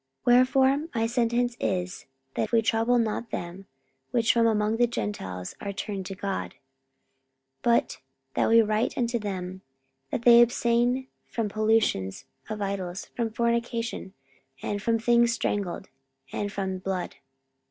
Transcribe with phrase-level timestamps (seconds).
[0.25, 3.67] 44:015:019 Wherefore my sentence is, that we trouble not them,
[4.09, 6.53] which from among the Gentiles are turned to God:
[7.61, 7.97] 44:015:020 But
[8.33, 9.61] that we write unto them,
[10.09, 14.15] that they abstain from pollutions of idols, and from fornication,
[14.63, 15.87] and from things strangled,
[16.33, 17.17] and from blood.